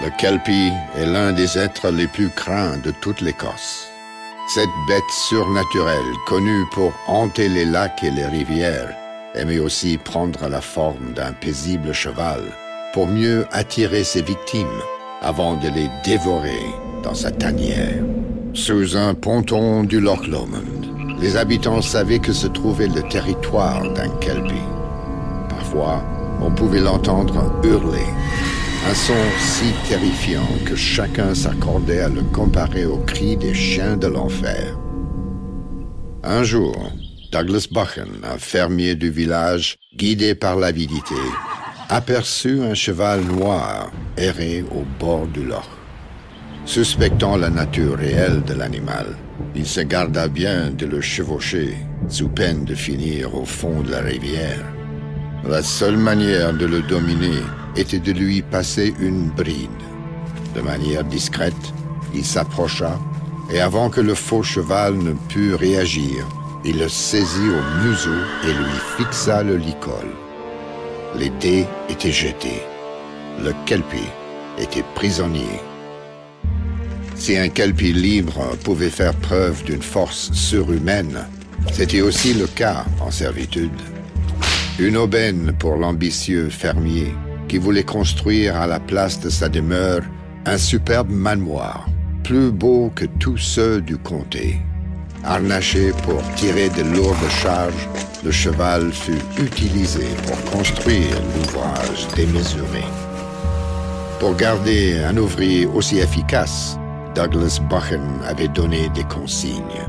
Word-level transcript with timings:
Le 0.00 0.08
kelpie 0.16 0.72
est 0.96 1.04
l'un 1.04 1.32
des 1.32 1.58
êtres 1.58 1.90
les 1.90 2.06
plus 2.06 2.30
craints 2.30 2.78
de 2.78 2.90
toute 3.02 3.20
l'Écosse. 3.20 3.88
Cette 4.48 4.70
bête 4.88 5.10
surnaturelle, 5.28 6.14
connue 6.26 6.64
pour 6.72 6.94
hanter 7.06 7.50
les 7.50 7.66
lacs 7.66 8.02
et 8.02 8.10
les 8.10 8.24
rivières, 8.24 8.96
aimait 9.34 9.58
aussi 9.58 9.98
prendre 9.98 10.48
la 10.48 10.62
forme 10.62 11.12
d'un 11.14 11.32
paisible 11.32 11.92
cheval 11.92 12.40
pour 12.94 13.06
mieux 13.06 13.44
attirer 13.52 14.02
ses 14.02 14.22
victimes 14.22 14.80
avant 15.20 15.56
de 15.56 15.68
les 15.68 15.90
dévorer 16.04 16.64
dans 17.02 17.14
sa 17.14 17.30
tanière. 17.30 18.02
Sous 18.54 18.96
un 18.96 19.12
ponton 19.12 19.84
du 19.84 20.00
Loch 20.00 20.26
Lomond, 20.26 21.18
les 21.20 21.36
habitants 21.36 21.82
savaient 21.82 22.18
que 22.18 22.32
se 22.32 22.46
trouvait 22.46 22.88
le 22.88 23.02
territoire 23.02 23.82
d'un 23.92 24.08
kelpie. 24.20 24.54
Parfois, 25.50 26.02
on 26.40 26.50
pouvait 26.50 26.80
l'entendre 26.80 27.52
hurler 27.62 28.06
un 28.88 28.94
son 28.94 29.14
si 29.38 29.72
terrifiant 29.88 30.48
que 30.64 30.74
chacun 30.74 31.34
s'accordait 31.34 32.00
à 32.00 32.08
le 32.08 32.22
comparer 32.22 32.84
au 32.84 32.98
cri 32.98 33.36
des 33.36 33.54
chiens 33.54 33.96
de 33.96 34.08
l'enfer. 34.08 34.76
Un 36.24 36.42
jour, 36.42 36.90
Douglas 37.30 37.68
Buchan, 37.70 38.10
un 38.24 38.38
fermier 38.38 38.94
du 38.94 39.10
village, 39.10 39.76
guidé 39.96 40.34
par 40.34 40.56
l'avidité, 40.56 41.14
aperçut 41.88 42.60
un 42.62 42.74
cheval 42.74 43.20
noir 43.22 43.90
errer 44.16 44.64
au 44.72 44.84
bord 44.98 45.26
du 45.26 45.44
loch. 45.44 45.70
Suspectant 46.64 47.36
la 47.36 47.50
nature 47.50 47.96
réelle 47.96 48.42
de 48.42 48.54
l'animal, 48.54 49.16
il 49.54 49.66
se 49.66 49.80
garda 49.80 50.28
bien 50.28 50.70
de 50.70 50.86
le 50.86 51.00
chevaucher, 51.00 51.76
sous 52.08 52.28
peine 52.28 52.64
de 52.64 52.74
finir 52.74 53.34
au 53.34 53.44
fond 53.44 53.80
de 53.82 53.90
la 53.90 54.00
rivière. 54.00 54.64
La 55.48 55.62
seule 55.62 55.96
manière 55.96 56.52
de 56.52 56.66
le 56.66 56.82
dominer 56.82 57.42
était 57.76 57.98
de 57.98 58.12
lui 58.12 58.42
passer 58.42 58.94
une 59.00 59.28
bride. 59.30 59.70
De 60.54 60.60
manière 60.60 61.04
discrète, 61.04 61.72
il 62.14 62.24
s'approcha, 62.24 62.98
et 63.50 63.60
avant 63.60 63.90
que 63.90 64.00
le 64.00 64.14
faux 64.14 64.42
cheval 64.42 64.96
ne 64.96 65.12
pût 65.12 65.54
réagir, 65.54 66.26
il 66.64 66.78
le 66.78 66.88
saisit 66.88 67.48
au 67.48 67.86
museau 67.86 68.10
et 68.44 68.52
lui 68.52 68.78
fixa 68.96 69.42
le 69.42 69.56
licol. 69.56 70.06
Les 71.16 71.30
dés 71.40 71.66
étaient 71.88 72.12
jetés. 72.12 72.62
Le 73.42 73.52
kelpie 73.66 74.08
était 74.58 74.84
prisonnier. 74.94 75.60
Si 77.16 77.36
un 77.36 77.48
kelpie 77.48 77.92
libre 77.92 78.56
pouvait 78.64 78.90
faire 78.90 79.14
preuve 79.14 79.64
d'une 79.64 79.82
force 79.82 80.32
surhumaine, 80.32 81.26
c'était 81.72 82.00
aussi 82.00 82.34
le 82.34 82.46
cas 82.46 82.84
en 83.00 83.10
servitude. 83.10 83.70
Une 84.78 84.96
aubaine 84.96 85.52
pour 85.58 85.76
l'ambitieux 85.76 86.48
fermier 86.48 87.14
qui 87.52 87.58
voulait 87.58 87.84
construire 87.84 88.56
à 88.56 88.66
la 88.66 88.80
place 88.80 89.20
de 89.20 89.28
sa 89.28 89.46
demeure 89.46 90.00
un 90.46 90.56
superbe 90.56 91.10
manoir, 91.10 91.86
plus 92.24 92.50
beau 92.50 92.90
que 92.94 93.04
tous 93.04 93.36
ceux 93.36 93.82
du 93.82 93.98
comté. 93.98 94.56
Harnaché 95.22 95.92
pour 96.02 96.22
tirer 96.34 96.70
de 96.70 96.82
lourdes 96.96 97.28
charges, 97.42 97.90
le 98.24 98.30
cheval 98.30 98.90
fut 98.90 99.20
utilisé 99.38 100.06
pour 100.26 100.42
construire 100.50 101.14
l'ouvrage 101.36 102.08
démesuré. 102.16 102.84
Pour 104.18 104.34
garder 104.34 105.02
un 105.04 105.18
ouvrier 105.18 105.66
aussi 105.66 105.98
efficace, 105.98 106.78
Douglas 107.14 107.60
Buchan 107.68 108.06
avait 108.26 108.48
donné 108.48 108.88
des 108.94 109.04
consignes. 109.04 109.84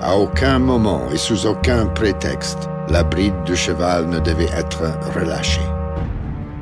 À 0.00 0.14
aucun 0.16 0.60
moment 0.60 1.02
et 1.12 1.18
sous 1.18 1.46
aucun 1.46 1.86
prétexte, 1.86 2.68
la 2.88 3.02
bride 3.02 3.42
du 3.44 3.56
cheval 3.56 4.08
ne 4.08 4.20
devait 4.20 4.54
être 4.56 4.84
relâchée. 5.16 5.68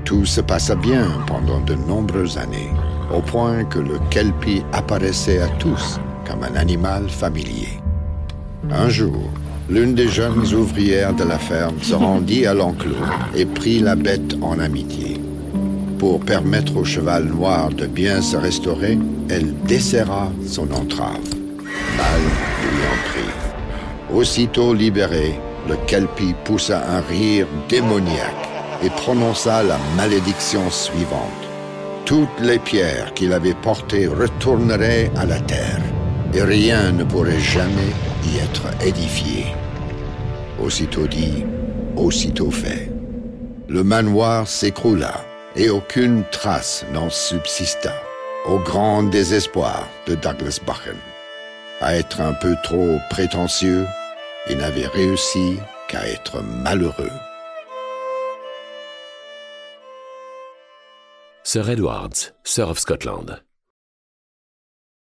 Tout 0.08 0.24
se 0.24 0.40
passa 0.40 0.74
bien 0.74 1.06
pendant 1.26 1.60
de 1.60 1.74
nombreuses 1.74 2.38
années, 2.38 2.70
au 3.14 3.20
point 3.20 3.64
que 3.64 3.78
le 3.78 3.98
kelpie 4.08 4.64
apparaissait 4.72 5.42
à 5.42 5.48
tous 5.58 6.00
comme 6.26 6.42
un 6.44 6.56
animal 6.56 7.10
familier. 7.10 7.78
Un 8.70 8.88
jour, 8.88 9.30
l'une 9.68 9.94
des 9.94 10.08
jeunes 10.08 10.54
ouvrières 10.54 11.12
de 11.12 11.24
la 11.24 11.38
ferme 11.38 11.74
se 11.82 11.94
rendit 11.94 12.46
à 12.46 12.54
l'enclos 12.54 13.04
et 13.36 13.44
prit 13.44 13.80
la 13.80 13.96
bête 13.96 14.34
en 14.40 14.58
amitié. 14.58 15.20
Pour 15.98 16.20
permettre 16.20 16.78
au 16.78 16.84
cheval 16.84 17.24
noir 17.24 17.68
de 17.68 17.84
bien 17.84 18.22
se 18.22 18.38
restaurer, 18.38 18.98
elle 19.28 19.54
desserra 19.64 20.32
son 20.46 20.72
entrave. 20.72 21.28
Mal 21.98 22.20
lui 22.62 22.80
en 22.86 23.10
prit. 23.10 24.16
Aussitôt 24.16 24.72
libéré, 24.72 25.38
le 25.68 25.76
kelpie 25.86 26.34
poussa 26.46 26.82
un 26.96 27.00
rire 27.02 27.46
démoniaque 27.68 28.47
et 28.82 28.90
prononça 28.90 29.62
la 29.62 29.78
malédiction 29.96 30.70
suivante. 30.70 31.48
Toutes 32.04 32.40
les 32.40 32.58
pierres 32.58 33.12
qu'il 33.14 33.32
avait 33.32 33.54
portées 33.54 34.06
retourneraient 34.06 35.10
à 35.16 35.26
la 35.26 35.40
terre, 35.40 35.82
et 36.32 36.42
rien 36.42 36.92
ne 36.92 37.04
pourrait 37.04 37.40
jamais 37.40 37.92
y 38.24 38.38
être 38.38 38.66
édifié. 38.84 39.46
Aussitôt 40.62 41.06
dit, 41.06 41.44
aussitôt 41.96 42.50
fait. 42.50 42.90
Le 43.68 43.84
manoir 43.84 44.48
s'écroula, 44.48 45.24
et 45.56 45.70
aucune 45.70 46.24
trace 46.30 46.84
n'en 46.92 47.10
subsista, 47.10 47.92
au 48.46 48.58
grand 48.58 49.02
désespoir 49.02 49.88
de 50.06 50.14
Douglas 50.14 50.60
Buchan. 50.64 50.96
À 51.80 51.96
être 51.96 52.20
un 52.20 52.32
peu 52.32 52.54
trop 52.62 52.98
prétentieux, 53.10 53.84
il 54.48 54.56
n'avait 54.56 54.86
réussi 54.86 55.58
qu'à 55.88 56.06
être 56.08 56.42
malheureux. 56.42 57.10
Sir 61.50 61.64
Edwards, 61.70 62.32
Sir 62.44 62.64
of 62.64 62.78
Scotland. 62.78 63.40